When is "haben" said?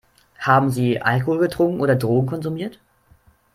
0.39-0.71